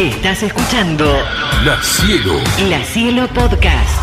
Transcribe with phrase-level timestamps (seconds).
[0.00, 1.04] Estás escuchando
[1.62, 2.32] La Cielo.
[2.70, 4.00] La Cielo Podcast.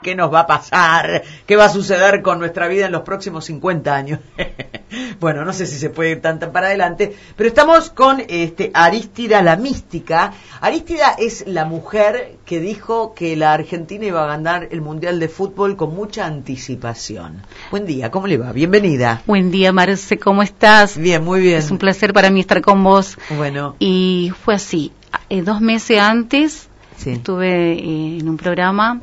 [0.00, 1.24] ¿Qué nos va a pasar?
[1.46, 4.20] ¿Qué va a suceder con nuestra vida en los próximos 50 años?
[5.20, 8.70] bueno, no sé si se puede ir tan, tan para adelante, pero estamos con este
[8.72, 10.32] Arístida la mística.
[10.60, 15.28] Arístida es la mujer que dijo que la Argentina iba a ganar el Mundial de
[15.28, 17.42] Fútbol con mucha anticipación.
[17.72, 18.52] Buen día, ¿cómo le va?
[18.52, 19.22] Bienvenida.
[19.26, 20.96] Buen día, Marce, ¿cómo estás?
[20.96, 21.58] Bien, muy bien.
[21.58, 23.18] Es un placer para mí estar con vos.
[23.36, 24.92] Bueno, Y fue así,
[25.28, 27.10] eh, dos meses antes sí.
[27.10, 29.00] estuve eh, en un programa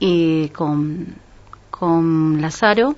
[0.00, 1.14] eh, con,
[1.70, 2.94] con Lazaro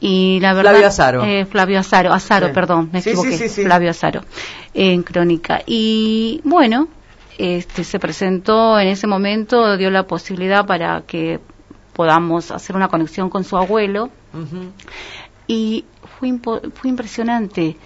[0.00, 0.72] y la verdad...
[0.72, 1.24] Flavio Azaro.
[1.24, 2.52] eh, Flavio Azaro, Azaro, Sí.
[2.52, 3.62] perdón, me Sí, equivoqué, sí.
[3.64, 4.22] Flavio Azaro,
[4.74, 5.62] en Crónica.
[5.66, 6.88] Y bueno,
[7.38, 11.40] este, se presentó en ese momento, dio la posibilidad para que
[11.94, 14.10] podamos hacer una conexión con su abuelo
[15.46, 15.84] y
[16.18, 17.76] fue, impo- fue impresionante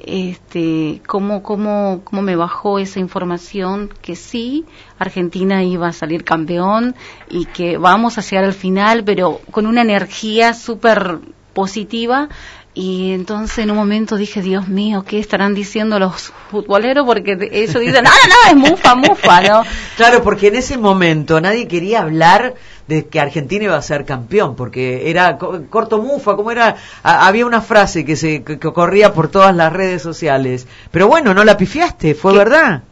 [0.00, 4.64] este cómo, cómo, cómo me bajó esa información que sí,
[4.98, 6.94] Argentina iba a salir campeón
[7.28, 11.18] y que vamos a llegar al final, pero con una energía súper
[11.52, 12.28] positiva.
[12.80, 17.04] Y entonces en un momento dije, Dios mío, ¿qué estarán diciendo los futboleros?
[17.04, 19.64] Porque ellos dicen, no, no, no, es mufa, mufa, ¿no?
[19.96, 22.54] Claro, porque en ese momento nadie quería hablar
[22.86, 27.26] de que Argentina iba a ser campeón, porque era co- corto mufa, como era, a-
[27.26, 30.68] había una frase que se que, que corría por todas las redes sociales.
[30.92, 32.38] Pero bueno, no la pifiaste, fue ¿Qué?
[32.38, 32.82] verdad.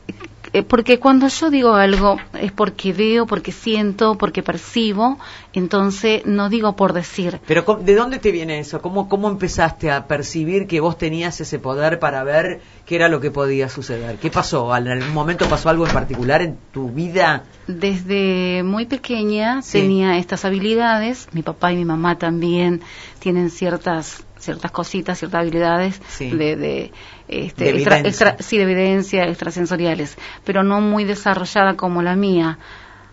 [0.57, 5.19] Eh, porque cuando yo digo algo es porque veo, porque siento, porque percibo,
[5.53, 7.41] entonces no digo por decir.
[7.47, 8.81] Pero ¿cómo- ¿de dónde te viene eso?
[8.81, 13.21] ¿Cómo, ¿Cómo empezaste a percibir que vos tenías ese poder para ver qué era lo
[13.21, 14.17] que podía suceder?
[14.17, 14.75] ¿Qué pasó?
[14.75, 17.45] ¿En algún momento pasó algo en particular en tu vida?
[17.67, 19.81] Desde muy pequeña Sí.
[19.83, 22.81] tenía estas habilidades, mi papá y mi mamá también
[23.19, 26.31] tienen ciertas ciertas cositas, ciertas habilidades Sí.
[26.31, 26.93] de, de,
[27.29, 32.59] este, De extra- extra- sí, de evidencia extrasensoriales, pero no muy desarrollada como la mía.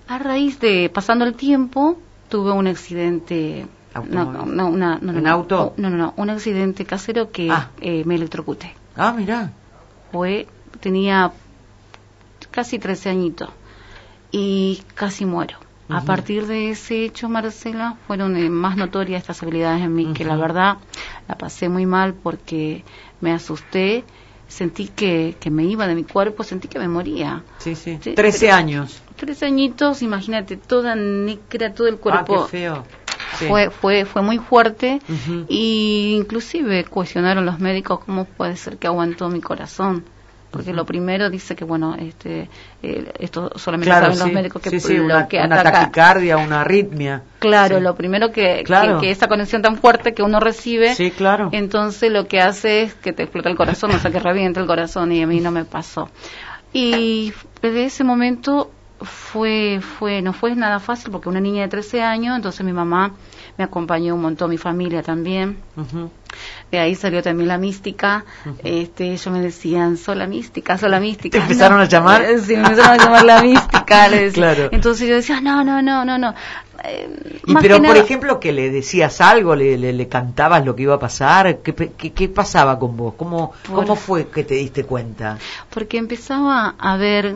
[0.07, 1.97] A raíz de pasando el tiempo
[2.29, 3.65] tuve un accidente
[4.09, 5.73] no, no, una- no, ¿Un no, auto?
[5.77, 7.69] No, no, no, un accidente casero que Ah.
[7.79, 8.73] eh, me electrocuté.
[8.97, 9.51] Ah, mira.
[10.11, 10.47] Fue,
[10.79, 11.31] tenía
[12.51, 13.49] casi 13 añitos
[14.31, 15.57] y casi muero.
[15.89, 20.23] A partir de ese hecho, Marcela, fueron eh, más notorias estas habilidades en mí, que
[20.25, 20.77] la verdad
[21.27, 22.83] la pasé muy mal porque
[23.21, 24.03] me asusté,
[24.47, 27.43] sentí que, que me iba de mi cuerpo, sentí que me moría.
[27.57, 27.99] Sí, sí.
[28.01, 29.01] Sí, 13 pero- años.
[29.17, 32.45] Tres añitos, imagínate, toda negra, todo el Ah, cuerpo.
[32.45, 32.83] qué feo.
[33.37, 33.45] Sí.
[33.47, 34.99] Fue, fue, fue muy fuerte
[35.49, 40.03] y inclusive cuestionaron los médicos cómo puede ser que aguantó mi corazón.
[40.53, 42.47] Porque lo primero dice que, bueno, este,
[42.83, 44.23] eh, esto solamente Claro, saben sí.
[44.23, 45.71] los médicos que sí, sí, lo una, que una ataca.
[45.79, 47.23] taquicardia, una arritmia.
[47.39, 48.99] Claro, lo primero que, Claro.
[48.99, 51.49] que, que esa conexión tan fuerte que uno recibe, Sí, claro.
[51.51, 54.67] entonces lo que hace es que te explota el corazón, o sea, que revienta el
[54.67, 56.09] corazón y a mí no me pasó.
[56.71, 58.71] Y desde ese momento
[59.01, 63.13] fue, fue, no fue nada fácil porque una niña de 13 años, entonces mi mamá
[63.57, 65.57] me acompañó un montón, mi familia también.
[66.71, 68.25] De ahí salió también la mística.
[68.63, 71.37] este, ellos me decían, sola mística, sola mística.
[71.37, 72.23] ¿Te empezaron a llamar?
[72.23, 73.83] Eh, Sí, me empezaron a llamar la mística.
[74.33, 74.69] Claro.
[74.71, 76.33] Entonces yo decía, no, no, no, no, no.
[76.83, 80.75] Eh, Y pero, por nada- ejemplo, que le decías algo, le, le, le cantabas lo
[80.75, 83.13] que iba a pasar, ¿qué, qué, qué pasaba con vos?
[83.15, 85.37] ¿Cómo, Por- ¿Cómo fue que te diste cuenta?
[85.69, 87.35] Porque empezaba a ver,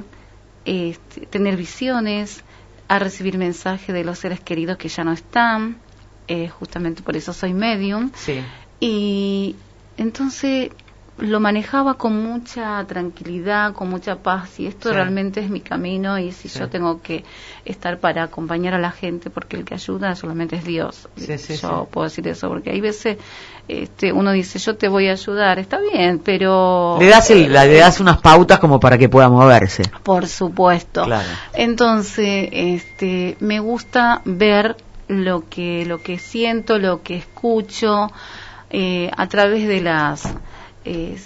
[0.66, 2.44] este, tener visiones,
[2.88, 5.78] a recibir mensajes de los seres queridos que ya no están.
[6.28, 8.12] Eh, justamente por eso soy medium.
[8.16, 8.42] Sí.
[8.80, 9.56] Y
[9.98, 10.70] entonces
[11.18, 14.94] lo manejaba con mucha tranquilidad, con mucha paz, y esto Sí.
[14.96, 16.60] realmente es mi camino, y si Sí.
[16.60, 17.24] yo tengo que
[17.66, 21.08] estar para acompañar a la gente, porque el que ayuda solamente es Dios.
[21.16, 23.18] Sí, sí, yo puedo decir eso, porque hay veces
[23.68, 26.98] este, uno dice, yo te voy a ayudar, está bien, pero...
[27.02, 29.84] Le das, el- le das unas pautas como para que pueda moverse.
[30.04, 31.04] Por supuesto.
[31.04, 31.28] Claro.
[31.54, 38.08] Entonces, este, me gusta ver lo que lo que siento, lo que escucho
[38.70, 40.26] eh, a través de las
[40.86, 41.18] eh,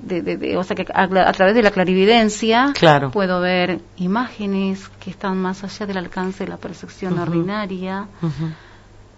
[0.00, 3.10] de, de- de- o sea que a, a través de la clarividencia Claro.
[3.12, 8.06] puedo ver imágenes que están más allá del alcance de la percepción ordinaria.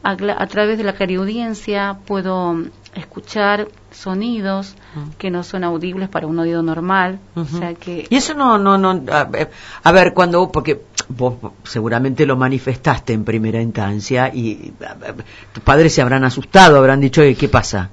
[0.07, 2.57] A, través de la clariaudiencia puedo
[2.95, 5.11] escuchar sonidos Mm.
[5.19, 8.77] que no son audibles para un oído normal, o sea que Y eso no, no,
[8.77, 11.35] no, a ver, cuando, porque vos
[11.65, 15.15] seguramente lo manifestaste en primera instancia y ver,
[15.53, 17.91] tus padres se habrán asustado, habrán dicho, "Oye, ¿qué pasa?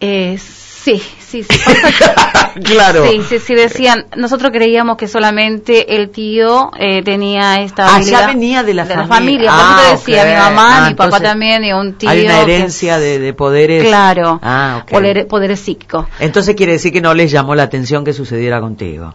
[0.00, 1.48] Eh, sí, sí, sí.
[1.64, 3.06] pasa que- claro.
[3.08, 8.20] Sí, sí, sí, decían, nosotros creíamos que solamente el tío eh, tenía esta Ah, habilidad.
[8.20, 9.50] ya venía de la de la familia.
[9.50, 9.50] familia.
[9.50, 10.28] Por eso Ah, te decía, ok.
[10.28, 12.10] mi mamá, Ah, mi papá entonces también y un tío.
[12.10, 13.84] Hay una que- herencia de, de poderes.
[13.84, 14.90] Claro, Ah, ok.
[14.90, 16.06] poder- poderes psíquicos.
[16.18, 19.14] Entonces quiere decir que no les llamó la atención que sucediera contigo.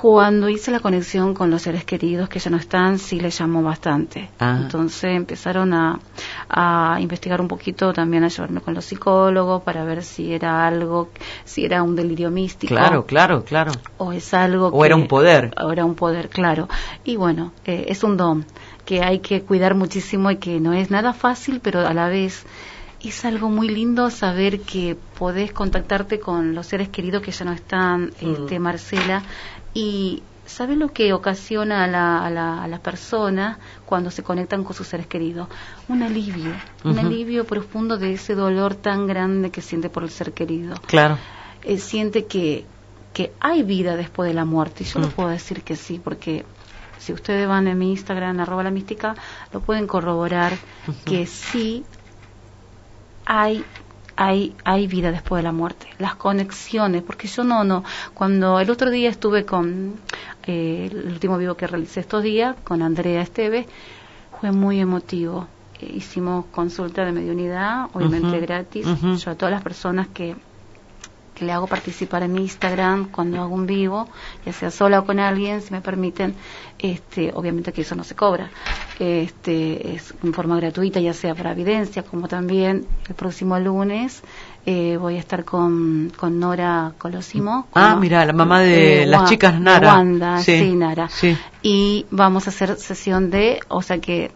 [0.00, 3.62] Cuando hice la conexión con los seres queridos que ya no están, sí les llamó
[3.62, 4.28] bastante.
[4.38, 4.58] Ah.
[4.60, 5.98] Entonces empezaron a,
[6.50, 11.08] a investigar un poquito, también a llevarme con los psicólogos para ver si era algo,
[11.46, 12.74] si era un delirio místico.
[12.74, 13.72] Claro, claro, claro.
[13.96, 15.54] O es algo O era un poder.
[15.64, 16.68] O era un poder, claro.
[17.02, 18.44] Y bueno, eh, es un don
[18.84, 22.44] que hay que cuidar muchísimo y que no es nada fácil, pero a la vez
[23.02, 27.52] es algo muy lindo saber que podés contactarte con los seres queridos que ya no
[27.52, 28.32] están, Mm.
[28.32, 29.22] este, Marcela,
[29.76, 34.64] y ¿sabes lo que ocasiona a la, a, la, a la persona cuando se conectan
[34.64, 35.48] con sus seres queridos?
[35.88, 40.32] Un alivio, un alivio profundo de ese dolor tan grande que siente por el ser
[40.32, 40.74] querido.
[40.86, 41.18] Claro.
[41.64, 42.64] Eh, siente que,
[43.12, 45.12] que hay vida después de la muerte, y yo lo Mm.
[45.12, 46.44] puedo decir que sí, porque
[46.98, 49.14] si ustedes van en mi Instagram, arroba la mística,
[49.52, 50.56] lo pueden corroborar
[51.04, 51.84] que sí
[53.26, 53.64] hay
[54.16, 55.88] hay hay vida después de la muerte.
[55.98, 57.84] Las conexiones porque yo no no.
[58.14, 59.94] Cuando el otro día estuve con
[60.46, 63.66] eh, el último vivo que realicé estos días con Andrea Esteves
[64.40, 65.46] fue muy emotivo.
[65.80, 68.86] Eh, hicimos consulta de mediunidad obviamente gratis.
[69.02, 70.36] Yo a todas las personas que
[71.36, 74.08] que le hago participar en mi Instagram cuando hago un vivo,
[74.44, 76.34] ya sea sola o con alguien, si me permiten,
[76.78, 78.50] este, obviamente que eso no se cobra,
[78.98, 84.22] este, es en forma gratuita, ya sea para evidencia, como también el próximo lunes
[84.64, 87.68] eh, voy a estar con, con Nora Colosimo.
[87.74, 89.94] Ah, con- mira, la mamá de las chicas Nara.
[89.94, 91.08] Wanda, Sí, sí, Nara.
[91.08, 91.36] sí.
[91.62, 94.32] Y vamos a hacer sesión de, o sea que...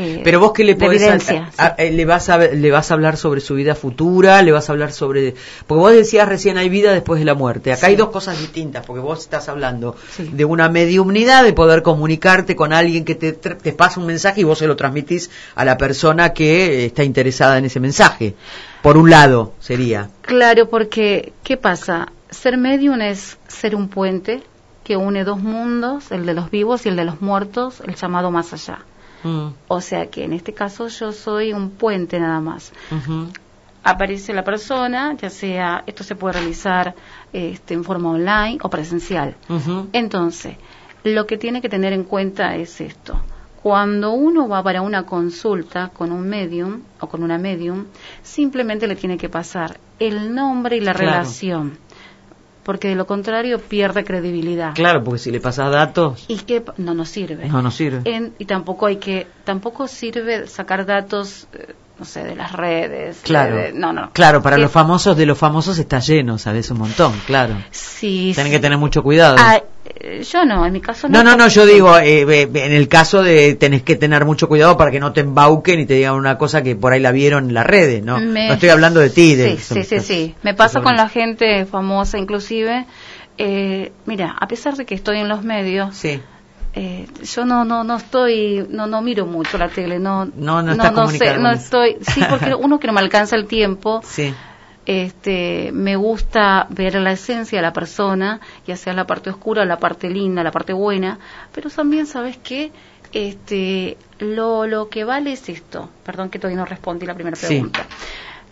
[0.00, 2.90] eh, Pero vos qué le podés evidencia, a- a- eh, le vas a le vas
[2.90, 5.34] a hablar sobre su vida futura, le vas a hablar sobre
[5.66, 7.72] porque vos decías recién hay vida después de la muerte.
[7.72, 7.86] Acá Sí.
[7.86, 10.30] hay dos cosas distintas, porque vos estás hablando Sí.
[10.32, 14.40] de una mediumnidad de poder comunicarte con alguien que te, tr- te pasa un mensaje
[14.40, 18.34] y vos se lo transmitís a la persona que eh, está interesada en ese mensaje.
[18.82, 20.08] Por un lado sería.
[20.22, 22.08] Claro, porque ¿qué pasa?
[22.30, 24.42] Ser medium es ser un puente
[24.84, 28.30] que une dos mundos, el de los vivos y el de los muertos, el llamado
[28.30, 28.78] más allá.
[29.22, 32.72] Mm, O sea que en este caso yo soy un puente nada más.
[33.82, 36.94] Aparece la persona, ya sea, esto se puede realizar
[37.32, 39.36] este, en forma online o presencial.
[39.92, 40.56] Entonces,
[41.04, 43.18] lo que tiene que tener en cuenta es esto.
[43.62, 47.86] Cuando uno va para una consulta con un medium o con una medium,
[48.22, 51.10] simplemente le tiene que pasar el nombre y la Claro.
[51.10, 51.78] relación,
[52.70, 54.74] porque de lo contrario pierde credibilidad.
[54.76, 57.48] Claro, porque si le pasas datos Y que no nos sirve.
[57.48, 58.02] no nos sirve.
[58.04, 63.18] En- y tampoco hay que, tampoco sirve sacar datos, eh, no sé, de las redes.
[63.22, 63.54] Claro.
[63.56, 64.10] de- de- no, no.
[64.14, 67.54] Claro, para los famosos de los famosos está lleno, sabes un montón, claro.
[67.70, 68.56] Sí, Tienen sí.
[68.56, 69.36] que tener mucho cuidado.
[69.38, 71.22] Ah, eh, yo no, en mi caso no.
[71.22, 72.22] No, no, no, yo digo, eh,
[72.54, 75.84] en el caso de tenés que tener mucho cuidado para que no te embauquen y
[75.84, 78.18] te digan una cosa que por ahí la vieron en las redes, ¿no?
[78.18, 79.34] Me- No estoy hablando de ti.
[79.34, 80.34] De, Sí, sí, sí, sí.
[80.42, 82.86] Me pasa con la gente famosa, inclusive.
[83.36, 86.20] Eh, mira, a pesar de que estoy en los medios, Sí,
[86.74, 90.72] eh, yo no, no, no estoy, no, no miro mucho la tele, no, No, no
[90.72, 94.32] estás sé, no estoy, sí, porque uno que no me alcanza el tiempo, sí.
[94.86, 99.78] este, me gusta ver la esencia de la persona, ya sea la parte oscura, la
[99.78, 101.18] parte linda, la parte buena,
[101.52, 102.72] pero también, ¿sabes qué?
[103.12, 107.46] Este, lo, lo que vale es esto, perdón que todavía no respondí la primera Sí.
[107.46, 107.86] pregunta,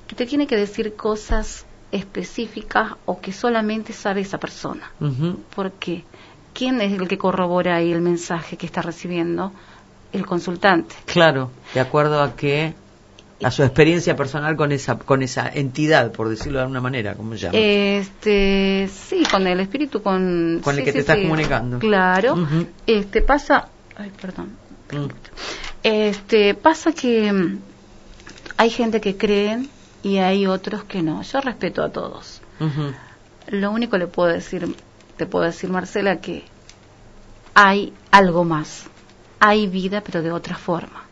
[0.08, 4.90] que te tiene que decir cosas específicas o que solamente sabe esa persona.
[5.00, 5.40] Ujú.
[5.54, 6.04] Porque,
[6.58, 9.52] ¿quién es el que corrobora ahí el mensaje que está recibiendo?
[10.12, 10.96] El consultante.
[11.04, 12.74] Claro, de acuerdo a que
[13.40, 17.34] a su experiencia personal con esa con esa entidad, por decirlo de alguna manera, como
[17.34, 17.58] se llama.
[17.58, 20.60] Este, sí, con el espíritu, con...
[20.64, 21.22] Con el sí, que te estás sí.
[21.22, 21.78] comunicando.
[21.78, 22.36] Claro.
[22.86, 23.68] Este, pasa...
[23.96, 24.56] Ay, perdón.
[24.90, 25.06] Mm.
[25.84, 27.58] Este, pasa que
[28.56, 29.70] hay gente que creen
[30.02, 31.22] y hay otros que no.
[31.22, 32.40] Yo respeto a todos.
[33.46, 34.74] Lo único le puedo decir,
[35.18, 36.44] te puedo decir, Marcela, que
[37.54, 38.84] hay algo más.
[39.40, 41.04] Hay vida, pero de otra forma.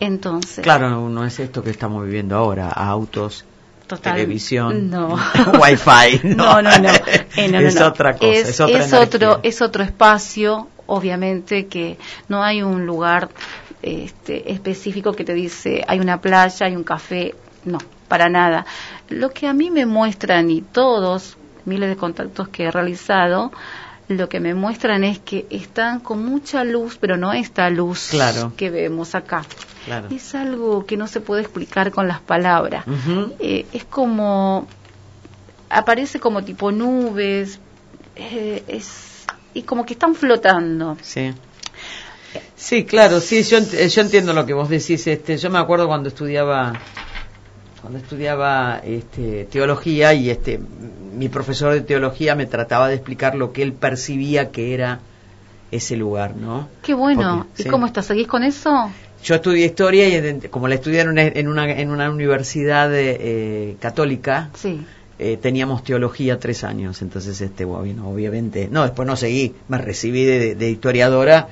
[0.00, 3.44] Entonces, Claro, no, no es esto que estamos viviendo ahora, autos,
[3.86, 5.16] Total- televisión, No.
[5.60, 6.20] wifi.
[6.34, 6.88] No, no, no.
[7.36, 11.66] Eh, no, no, es otra cosa, es, es, otra es otro, es otro espacio, obviamente
[11.66, 13.28] que no hay un lugar
[13.82, 17.78] este, específico que te dice hay una playa, hay un café, no,
[18.08, 18.66] para nada.
[19.08, 21.36] Lo que a mí me muestran y todos
[21.66, 23.52] miles de contactos que he realizado,
[24.08, 28.52] lo que me muestran es que están con mucha luz, pero no esta luz Claro.
[28.56, 29.44] que vemos acá.
[29.84, 30.08] Claro.
[30.10, 32.84] Es algo que no se puede explicar con las palabras.
[33.40, 34.66] Eh, es como
[35.68, 37.58] aparece como tipo nubes
[38.14, 41.32] eh, es y como que están flotando Sí.
[42.54, 45.06] Sí, claro, sí, yo, eh, yo entiendo lo que vos decís.
[45.06, 46.74] Este, yo me acuerdo cuando estudiaba
[47.86, 50.58] cuando estudiaba este, teología y este
[51.16, 54.98] mi profesor de teología me trataba de explicar lo que él percibía que era
[55.70, 56.68] ese lugar, ¿no?
[56.82, 57.44] Qué bueno.
[57.46, 57.68] Porque- ¿Y sí.
[57.70, 58.06] cómo estás?
[58.06, 58.90] ¿Seguís con eso?
[59.22, 63.76] Yo estudié historia y como la estudié en una, en una, en una universidad eh,
[63.78, 64.80] católica, Sí.
[65.20, 70.24] eh, teníamos teología tres años, entonces este, bueno, obviamente, no, después no seguí, me recibí
[70.24, 71.46] de, de historiadora,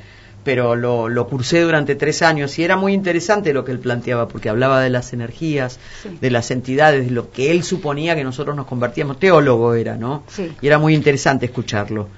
[0.45, 4.29] pero lo, lo cursé durante tres años y era muy interesante lo que él planteaba,
[4.29, 6.19] porque hablaba de las energías, Sí.
[6.21, 10.23] de las entidades, de lo que él suponía que nosotros nos convertíamos, teólogo era, ¿no?
[10.29, 10.53] Sí.
[10.61, 12.09] Y era muy interesante escucharlo,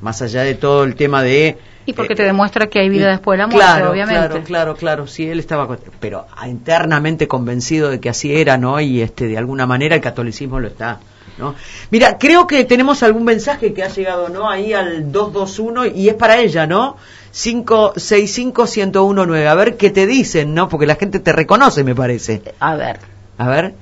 [0.00, 1.56] más allá de todo el tema de...
[1.88, 4.26] Y porque eh, te demuestra que hay vida después de la muerte, claro, obviamente.
[4.28, 8.80] Claro, claro, claro, sí, él estaba, pero internamente convencido de que así era, ¿no?
[8.80, 10.98] Y este, de alguna manera el catolicismo lo está,
[11.38, 11.54] ¿no?
[11.92, 14.50] Mira, creo que tenemos algún mensaje que ha llegado, ¿no?
[14.50, 16.96] Ahí al 221 y es para ella, ¿no?
[17.36, 19.46] 565-1019.
[19.46, 20.70] A ver qué te dicen, ¿no?
[20.70, 22.40] Porque la gente te reconoce, me parece.
[22.58, 22.98] A ver.
[23.36, 23.74] A ver.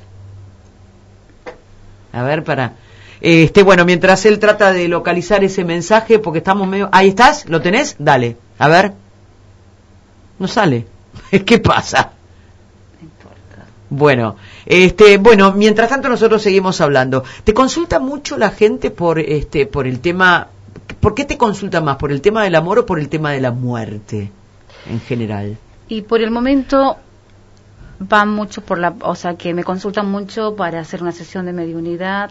[2.13, 2.73] A ver, para.
[3.21, 6.89] Este, bueno, mientras él trata de localizar ese mensaje, porque estamos medio.
[6.91, 7.95] Ahí estás, ¿lo tenés?
[8.01, 8.37] Dale.
[8.59, 8.93] A ver.
[10.41, 10.89] No sale.
[11.47, 12.11] ¿Qué pasa?
[13.01, 13.67] No importa.
[13.89, 14.35] Bueno,
[14.67, 17.23] este, bueno, mientras tanto nosotros seguimos hablando.
[17.45, 20.49] ¿Te consulta mucho la gente por este, por el tema?
[21.01, 21.97] ¿Por qué te consulta más?
[21.97, 24.31] ¿Por el tema del amor o por el tema de la muerte
[24.89, 25.57] en general?
[25.89, 26.97] Y por el momento
[27.99, 31.53] van mucho por la, o sea, que me consultan mucho para hacer una sesión de
[31.53, 32.31] mediunidad,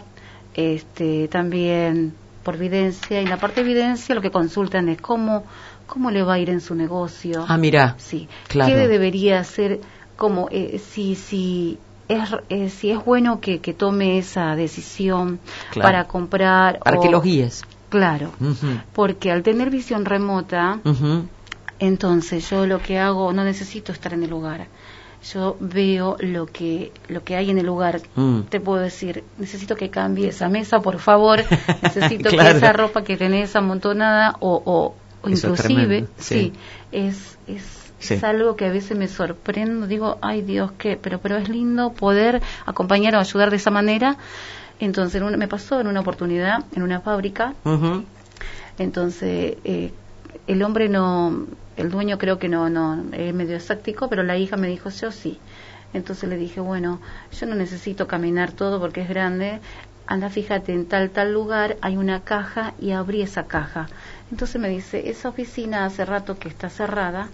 [0.54, 3.20] este, también por videncia.
[3.20, 5.44] Y en la parte de videncia lo que consultan es cómo,
[5.86, 7.44] cómo le va a ir en su negocio.
[7.48, 7.94] Ah, mira.
[7.98, 8.28] Sí.
[8.48, 8.72] Claro.
[8.72, 9.80] ¿Qué debería hacer?
[10.16, 15.40] Como eh, si si es eh, si es bueno que, que tome esa decisión
[15.72, 15.88] Claro.
[15.88, 17.64] para comprar Para o- que los guíes.
[17.94, 18.32] Claro.
[18.92, 20.80] Porque al tener visión remota,
[21.78, 24.66] entonces yo lo que hago no necesito estar en el lugar.
[25.32, 28.00] Yo veo lo que lo que hay en el lugar.
[28.16, 28.40] Mm.
[28.50, 31.38] Te puedo decir, necesito que cambie esa mesa, por favor.
[31.82, 32.50] Necesito Claro.
[32.50, 36.34] que esa ropa que tenés amontonada o, o, o inclusive, sí.
[36.34, 36.52] sí,
[36.92, 37.62] es es,
[38.00, 38.14] Sí.
[38.14, 39.86] es algo que a veces me sorprendo.
[39.86, 44.16] Digo, ay Dios, qué, pero pero es lindo poder acompañar o ayudar de esa manera.
[44.80, 47.54] Entonces en una- me pasó en una oportunidad en una fábrica
[48.78, 49.92] entonces, eh,
[50.46, 54.56] el hombre no, el dueño creo que no, no, es medio escéptico, pero la hija
[54.56, 55.38] me dijo, yo sí.
[55.92, 57.00] Entonces le dije, bueno,
[57.38, 59.60] yo no necesito caminar todo porque es grande.
[60.06, 63.88] Anda, fíjate, en tal, tal lugar hay una caja y abrí esa caja.
[64.30, 67.28] Entonces me dice, esa oficina hace rato que está cerrada,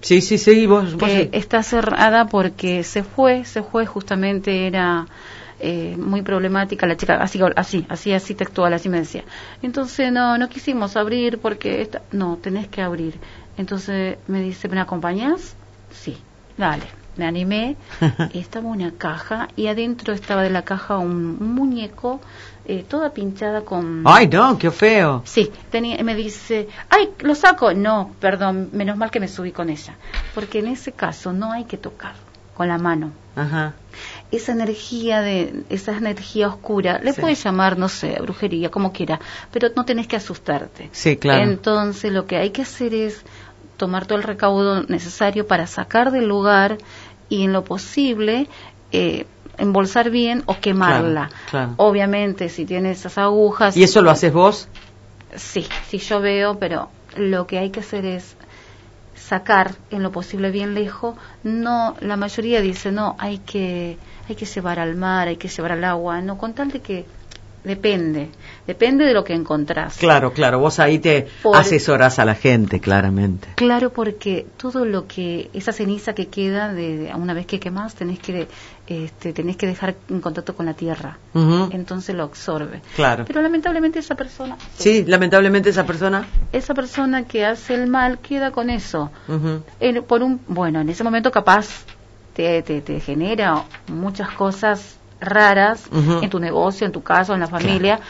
[0.00, 0.96] Sí, sí, sí, vos,
[1.32, 5.06] está cerrada porque se fue, se fue, justamente era
[5.60, 9.24] eh, muy problemática la chica, así, así, así, así textual, así me decía.
[9.62, 13.18] Entonces no, no quisimos abrir porque, esta, no, tenés que abrir.
[13.56, 15.56] Entonces me dice, ¿me acompañas?
[15.90, 16.16] Sí,
[16.56, 16.84] dale.
[17.16, 17.76] Me animé,
[18.34, 22.20] estaba una caja y adentro estaba de la caja un, un muñeco,
[22.64, 24.02] eh, toda pinchada con...
[24.04, 25.22] Ay, no, qué feo.
[25.24, 27.74] Sí, tenía, me dice, ay, lo saco.
[27.74, 29.96] No, perdón, menos mal que me subí con ella.
[30.32, 32.27] Porque en ese caso no hay que tocar
[32.58, 33.12] con la mano.
[33.36, 33.74] Ajá.
[34.32, 37.20] Esa energía de, esa energía oscura, le Sí.
[37.20, 39.20] puedes llamar, no sé, brujería, como quiera,
[39.52, 40.90] pero no tenés que asustarte.
[40.92, 41.44] Sí, claro.
[41.44, 43.22] Entonces lo que hay que hacer es
[43.76, 46.78] tomar todo el recaudo necesario para sacar del lugar
[47.28, 48.48] y en lo posible
[48.90, 49.24] eh,
[49.56, 51.28] embolsar bien o quemarla.
[51.28, 51.74] Claro, claro.
[51.76, 53.76] Obviamente, si tiene esas agujas.
[53.76, 54.68] ¿Y eso lo haces vos?
[55.36, 58.36] Sí, sí yo veo, pero lo que hay que hacer es
[59.28, 61.16] sacar en lo posible bien lejos.
[61.42, 65.72] No, la mayoría dice no, hay que hay que llevar al mar, hay que llevar
[65.72, 66.20] al agua.
[66.22, 67.06] No, con tal de que
[67.68, 68.30] depende,
[68.66, 69.96] depende de lo que encontrás.
[69.98, 73.48] Claro, claro, vos ahí te Por- asesorás a la gente, claramente.
[73.54, 78.18] Claro, porque todo lo que esa ceniza que queda de, una vez que quemas tenés
[78.18, 78.48] que
[78.88, 81.18] este, tenés que dejar en contacto con la tierra.
[81.70, 82.80] Entonces lo absorbe.
[82.96, 83.24] Claro.
[83.26, 86.26] Pero lamentablemente esa persona Sí, lamentablemente esa persona.
[86.52, 89.10] esa persona que hace el mal queda con eso.
[89.78, 91.84] En- por un, bueno, en ese momento capaz
[92.34, 97.46] te, te, te genera muchas cosas raras en tu negocio, en tu casa, en la
[97.48, 98.00] familia,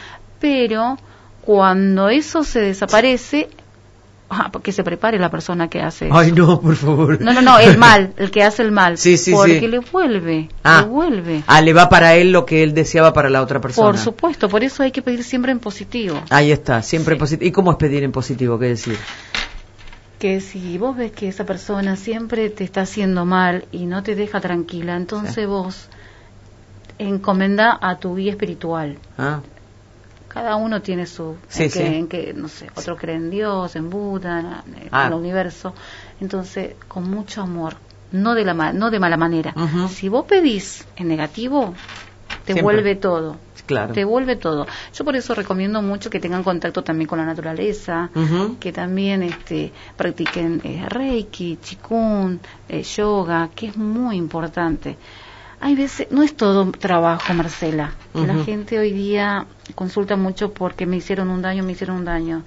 [0.41, 0.97] pero
[1.43, 3.49] cuando eso se desaparece,
[4.31, 6.37] ah, que se prepare la persona que hace Ay, eso.
[6.37, 7.21] no, por favor.
[7.21, 8.99] No, no, no, el mal, el que hace el mal.
[8.99, 9.67] Sí, sí, porque sí.
[9.69, 10.83] le vuelve, Ah.
[10.83, 11.43] le vuelve.
[11.47, 13.87] Ah, le va para él lo que él deseaba para la otra persona.
[13.88, 16.21] Por supuesto, por eso hay que pedir siempre en positivo.
[16.29, 17.19] Ahí está, siempre Sí.
[17.21, 17.49] positivo.
[17.49, 18.59] ¿Y cómo es pedir en positivo?
[18.59, 18.99] ¿Qué decir?
[20.19, 24.17] que si vos ves que esa persona siempre te está haciendo mal y no te
[24.17, 25.88] deja tranquila, entonces vos
[26.99, 28.99] encomenda a tu guía espiritual.
[29.17, 29.40] Ah,
[30.28, 31.85] Cada uno tiene su, Sí, en, que, sí.
[31.85, 35.07] en que, no sé, otro cree en Dios, en Buda, en, en Ah.
[35.09, 35.75] el universo.
[36.21, 37.76] Entonces, con mucho amor,
[38.12, 39.55] no de la no de mala manera.
[39.88, 41.75] Si vos pedís en negativo,
[42.45, 42.62] te Siempre.
[42.62, 43.37] vuelve todo.
[43.67, 43.93] Claro.
[43.93, 44.67] Te vuelve todo.
[44.95, 48.09] Yo por eso recomiendo mucho que tengan contacto también con la naturaleza,
[48.61, 54.97] que también este, practiquen eh, Reiki, Chikun, eh, yoga, que es muy importante.
[55.61, 57.93] Hay veces, no es todo trabajo, Marcela.
[58.15, 62.43] La gente hoy día consulta mucho porque me hicieron un daño, me hicieron un daño.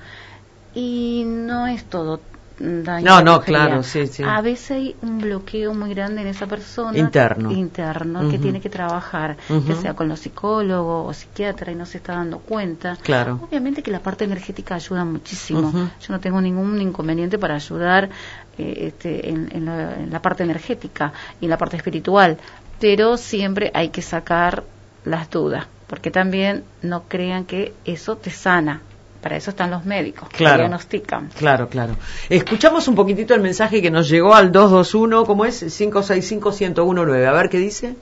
[0.73, 2.21] Y no es todo
[2.59, 3.05] daño.
[3.05, 3.65] No, no, brujería.
[3.65, 4.23] claro, sí, sí.
[4.25, 6.97] A veces hay un bloqueo muy grande en esa persona.
[6.97, 7.51] Interno.
[7.51, 9.67] Interno, que tiene que trabajar, Ujú.
[9.67, 12.97] ya sea con los psicólogos o psiquiatra y no se está dando cuenta.
[13.01, 13.39] Claro.
[13.41, 15.71] Obviamente que la parte energética ayuda muchísimo.
[15.71, 18.09] Yo no tengo ningún inconveniente para ayudar
[18.57, 22.37] eh, este, en, en la, en la parte energética y en la parte espiritual,
[22.81, 24.63] pero siempre hay que sacar
[25.05, 28.81] las dudas, porque también no crean que eso te sana.
[29.21, 30.57] Para eso están los médicos, que Claro.
[30.63, 31.29] diagnostican.
[31.37, 31.95] Claro, claro.
[32.27, 35.61] Escuchamos un poquitito el mensaje que nos llegó al 221, ¿cómo es?
[35.63, 37.27] 565-1019.
[37.27, 37.95] A ver qué dice.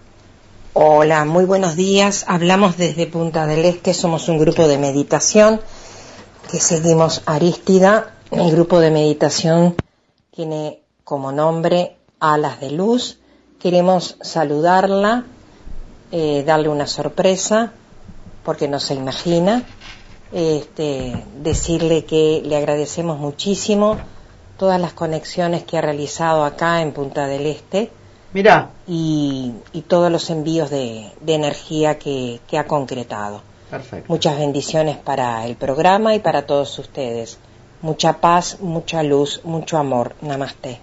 [0.73, 2.23] Hola, muy buenos días.
[2.27, 5.59] Hablamos desde Punta del Este, somos un grupo de meditación
[6.49, 8.13] que seguimos Arístida.
[8.31, 9.75] El grupo de meditación
[10.33, 13.18] tiene como nombre Alas de Luz.
[13.59, 15.25] Queremos saludarla,
[16.11, 17.73] eh, darle una sorpresa,
[18.43, 19.63] porque no se imagina.
[20.31, 23.97] Este, decirle que le agradecemos muchísimo
[24.57, 27.89] todas las conexiones que ha realizado acá en Punta del Este
[28.31, 28.69] Mirá.
[28.87, 33.41] y, y todos los envíos de, de energía que, que ha concretado.
[33.71, 34.05] Perfecto.
[34.07, 37.39] Muchas bendiciones para el programa y para todos ustedes.
[37.81, 40.15] Mucha paz, mucha luz, mucho amor.
[40.21, 40.79] Namaste.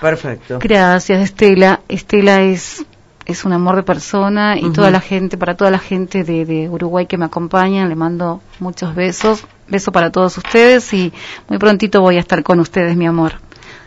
[0.00, 0.58] Perfecto.
[0.60, 1.80] Gracias, Estela.
[1.88, 2.84] Estela es,
[3.26, 6.68] es un amor de persona y toda la gente, para toda la gente de, de
[6.68, 9.44] Uruguay que me acompaña, le mando muchos besos.
[9.66, 11.12] Beso para todos ustedes y
[11.48, 13.34] muy prontito voy a estar con ustedes, mi amor.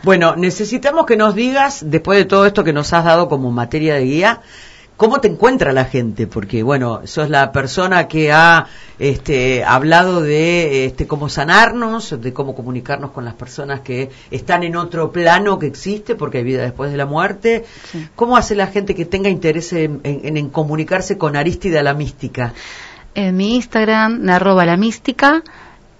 [0.02, 3.94] Bueno, necesitamos que nos digas, después de todo esto que nos has dado como materia
[3.94, 4.40] de guía,
[4.98, 6.26] ¿cómo te encuentra la gente?
[6.26, 8.66] Porque, bueno, sos la persona que ha
[8.98, 14.76] este, hablado de este, cómo sanarnos, de cómo comunicarnos con las personas que están en
[14.76, 17.64] otro plano que existe, porque hay vida después de la muerte.
[17.90, 18.06] Sí.
[18.14, 22.52] ¿Cómo hace la gente que tenga interés en, en- en comunicarse con Aristida la Mística?
[23.14, 25.42] En mi Instagram, arroba la mística,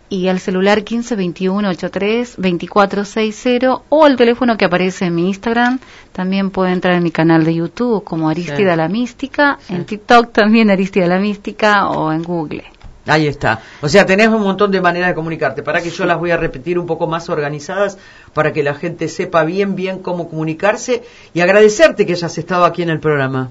[0.08, 5.78] y al celular 1521832460 o el teléfono que aparece en mi Instagram.
[6.12, 8.76] También puede entrar en mi canal de YouTube como Aristida Sí.
[8.76, 9.74] la Mística, Sí.
[9.74, 12.64] en TikTok también Aristida la Mística o en Google.
[13.06, 13.60] Ahí está.
[13.80, 15.62] O sea, tenés un montón de maneras de comunicarte.
[15.62, 17.96] Para que yo las voy a repetir un poco más organizadas
[18.34, 22.82] para que la gente sepa bien, bien cómo comunicarse y agradecerte que hayas estado aquí
[22.82, 23.48] en el programa.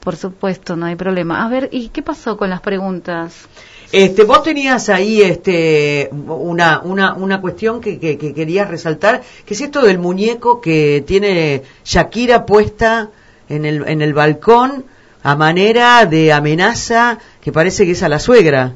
[0.00, 1.44] Por supuesto, no hay problema.
[1.44, 3.46] A ver, ¿y qué pasó con las preguntas?
[3.90, 9.54] Este, vos tenías ahí este, una, una, una cuestión que, que, que querías resaltar, que
[9.54, 13.08] es esto del muñeco que tiene Shakira puesta
[13.48, 14.84] en el, en el balcón
[15.22, 18.72] a manera de amenaza que parece que es a la suegra.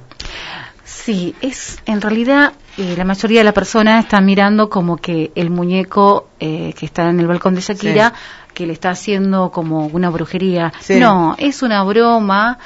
[0.85, 5.51] Sí, es en realidad eh, la mayoría de la personas está mirando como que el
[5.51, 8.14] muñeco eh, que está en el balcón de Shakira,
[8.55, 10.72] que le está haciendo como una brujería.
[10.81, 10.98] Sí.
[10.98, 12.59] No, es una broma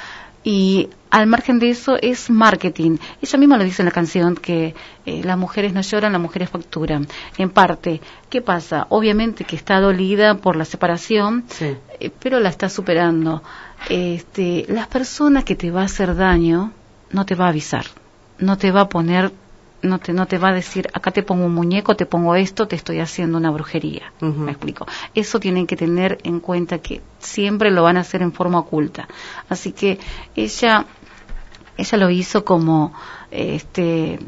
[0.43, 2.97] y al margen de eso es marketing.
[3.21, 6.49] Ella misma lo dice en la canción que eh, las mujeres no lloran, las mujeres
[6.49, 7.07] facturan.
[7.37, 8.87] En parte, ¿qué pasa?
[8.89, 11.75] Obviamente que está dolida por la separación, Sí.
[11.99, 13.41] eh, pero la está superando.
[13.89, 16.71] Este, las personas que te va a hacer daño
[17.11, 17.85] no te va a avisar,
[18.39, 19.31] no te va a poner,
[19.81, 22.67] no te, no te va a decir, acá te pongo un muñeco, te pongo esto,
[22.67, 24.11] te estoy haciendo una brujería.
[24.21, 24.87] Me explico.
[25.13, 29.07] Eso tienen que tener en cuenta que siempre lo van a hacer en forma oculta.
[29.49, 29.99] Así que
[30.35, 30.85] ella,
[31.77, 32.93] ella lo hizo como,
[33.31, 34.19] este,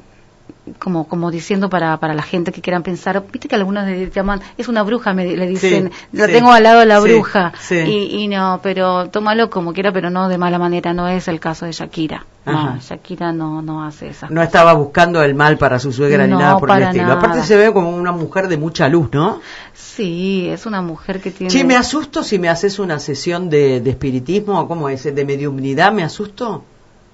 [0.77, 4.41] como como diciendo para, para la gente que quieran pensar, viste que algunos le llaman,
[4.57, 6.33] es una bruja, me, le dicen, la sí.
[6.33, 7.75] tengo al lado de la Sí, bruja, sí.
[7.75, 11.39] Y, y no, pero tómalo como quiera, pero no de mala manera, no es el
[11.39, 12.25] caso de Shakira.
[12.45, 12.75] Ajá.
[12.75, 16.33] No, Shakira no, no hace esas No estaba buscando el mal para su suegra ni
[16.35, 17.03] nada por el estilo.
[17.03, 17.15] nada.
[17.17, 19.39] Aparte se ve como una mujer de mucha luz, ¿no?
[19.73, 21.51] Sí, es una mujer que tiene...
[21.51, 24.67] Che, ¿me asusto si me haces una sesión de, de espiritismo?
[24.67, 25.03] ¿Cómo es?
[25.03, 25.91] ¿De mediumnidad?
[25.91, 26.63] ¿Me asusto?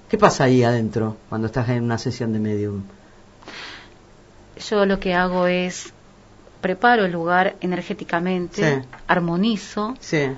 [0.08, 2.82] ¿Qué pasa ahí adentro cuando estás en una sesión de medium?
[4.70, 5.92] Yo lo que hago es
[6.60, 8.88] preparo el lugar energéticamente, Sí.
[9.06, 10.28] armonizo Sí.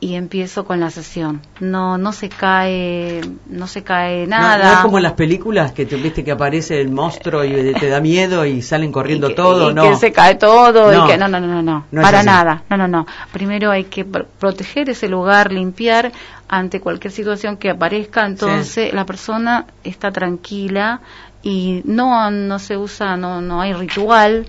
[0.00, 1.40] y empiezo con la sesión.
[1.60, 4.64] No no se cae, no se cae nada.
[4.64, 7.88] No, es como en las películas que te viste que aparece el monstruo y te
[7.88, 9.82] da miedo y salen corriendo y que, todo, y ¿no?
[9.82, 11.04] que se cae todo No.
[11.04, 14.26] y que no no no no para nada no no no primero hay que pr-
[14.38, 16.12] proteger ese lugar limpiar
[16.48, 21.00] ante cualquier situación que aparezca entonces la persona está tranquila
[21.46, 24.46] y no no se usa no no hay ritual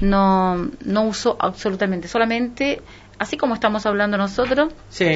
[0.00, 2.82] no no uso absolutamente solamente
[3.20, 5.12] así como estamos hablando nosotros Sí.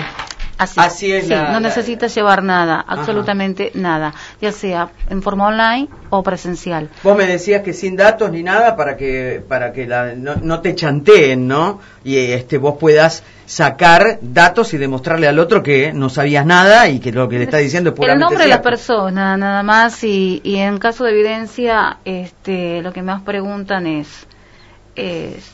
[0.56, 5.20] Así, Así es sí, la- no la- necesitas llevar nada, absolutamente nada, ya sea en
[5.20, 6.88] forma online o presencial.
[7.02, 10.60] Vos me decías que sin datos ni nada para que para que la- no, no
[10.60, 11.80] te chanteen, ¿no?
[12.04, 17.00] Y este vos puedas sacar datos y demostrarle al otro que no sabías nada y
[17.00, 20.04] que lo que le está diciendo es El puramente nombre de la persona, nada más,
[20.04, 24.26] y, y en caso de evidencia, este, lo que más preguntan es,
[24.96, 25.52] es,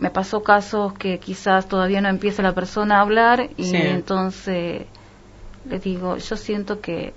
[0.00, 3.76] me pasó casos que quizás todavía no empieza la persona a hablar y Sí.
[3.76, 4.86] entonces
[5.64, 7.12] le digo, yo siento que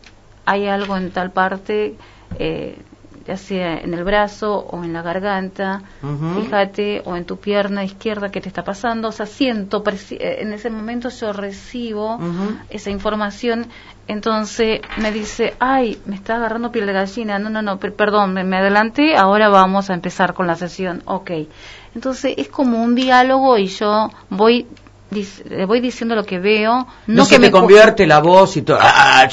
[0.45, 1.97] hay algo en tal parte,
[2.39, 2.81] eh,
[3.29, 5.81] ya sea en el brazo o en la garganta,
[6.35, 10.51] fíjate, o en tu pierna izquierda que te está pasando, o sea, siento, eh, en
[10.51, 12.17] ese momento yo recibo
[12.71, 13.67] esa información,
[14.07, 18.33] entonces me dice, ay, me está agarrando piel de gallina, no, no, no, per- perdón,
[18.33, 21.31] me, me adelanté, ahora vamos a empezar con la sesión, ok.
[21.93, 24.65] Entonces es como un diálogo y yo voy,
[25.11, 28.57] le voy diciendo lo que veo, no, No, que se me te convierte la voz
[28.57, 28.77] y todo.
[28.79, 29.27] Ah,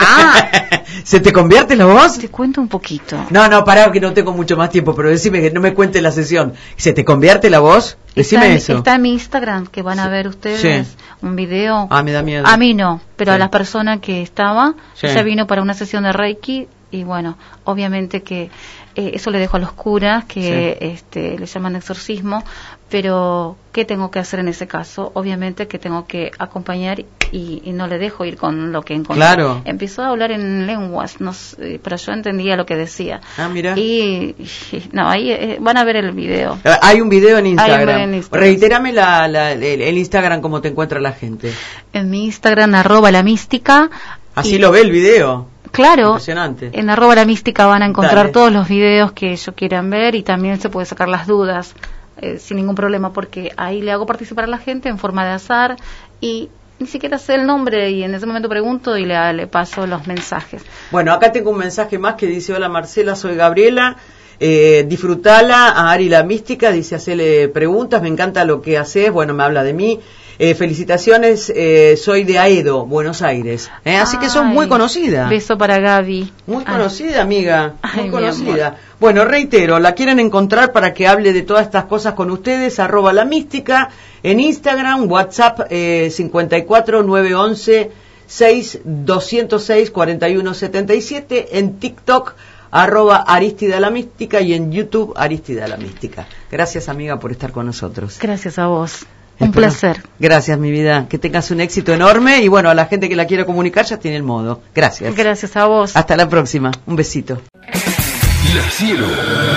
[0.00, 0.48] Ah.
[1.04, 2.18] ¿Se te convierte la voz?
[2.18, 3.16] Te cuento un poquito.
[3.30, 6.00] No, no, pará que no tengo mucho más tiempo, pero decime que no me cuente
[6.00, 6.54] la sesión.
[6.76, 7.96] ¿Se te convierte la voz?
[8.14, 8.78] Decime está, eso.
[8.78, 10.96] está en mi Instagram, que van a ver ustedes Sí.
[11.22, 11.86] un video.
[11.90, 12.44] Ah, me da miedo.
[12.46, 13.36] A mí no, pero Sí.
[13.36, 18.22] a la persona que estaba, ella vino para una sesión de Reiki y bueno, obviamente
[18.22, 18.50] que
[18.94, 22.42] eh, eso le dejo a los curas que este, le llaman exorcismo,
[22.90, 25.10] pero ¿qué tengo que hacer en ese caso?
[25.14, 27.00] Obviamente que tengo que acompañar
[27.32, 29.16] y, y no le dejo ir con lo que encontré.
[29.16, 29.60] Claro.
[29.64, 33.20] Empezó a hablar en lenguas, no sé, pero yo entendía lo que decía.
[33.38, 33.74] Ah, mira.
[33.76, 34.36] Y,
[34.72, 36.58] y- no, ahí eh, van a ver el video.
[36.64, 38.00] Ah, Hay un video en Hay un Instagram.
[38.00, 38.42] en Instagram.
[38.44, 41.52] Reitérame la, la- el, el Instagram cómo te encuentra la gente.
[41.92, 43.90] En mi Instagram, arroba la mística.
[44.36, 45.48] Así Y- lo ve el video.
[45.72, 46.70] Claro, Impresionante.
[46.72, 48.30] en arroba la mística van a encontrar Dale.
[48.32, 51.74] todos los videos que ellos quieran ver y también se puede sacar las dudas
[52.20, 55.32] eh, sin ningún problema porque ahí le hago participar a la gente en forma de
[55.32, 55.76] azar
[56.20, 56.48] y
[56.78, 60.62] ni siquiera sé el nombre y en ese momento pregunto y le, paso los mensajes.
[60.90, 63.96] Bueno, acá tengo un mensaje más que dice, hola Marcela, soy Gabriela,
[64.38, 69.32] eh, disfrutala a Ari la Mística, dice, hacele preguntas, me encanta lo que haces, bueno,
[69.32, 70.00] me habla de mí.
[70.38, 73.70] Eh, felicitaciones, eh, soy de Aedo, Buenos Aires.
[73.84, 75.28] Eh, así que sos muy conocida.
[75.28, 76.30] Beso para Gaby.
[76.46, 77.74] Muy Ay, conocida, amiga.
[77.94, 78.76] Muy conocida.
[79.00, 83.12] Bueno, reitero, la quieren encontrar para que hable de todas estas cosas con ustedes, arroba
[83.14, 83.90] la mística,
[84.22, 87.90] en Instagram, WhatsApp eh, 54 911
[88.26, 92.34] 6 206 41 77, en TikTok,
[92.70, 96.26] arroba Aristida la mística y en YouTube Aristida la mística.
[96.50, 98.18] Gracias, amiga, por estar con nosotros.
[98.20, 99.06] Gracias a vos.
[99.38, 100.02] Un Espero- placer.
[100.18, 101.06] Gracias, mi vida.
[101.08, 103.98] Que tengas un éxito enorme y bueno, a la gente que la quiera comunicar ya
[103.98, 104.62] tiene el modo.
[104.74, 105.14] Gracias.
[105.14, 105.94] Gracias a vos.
[105.96, 106.70] Hasta la próxima.
[106.86, 107.42] Un besito.
[107.62, 109.06] La cielo,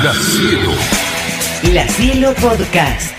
[0.03, 0.71] la cielo.
[1.73, 3.18] La Cielo Podcast.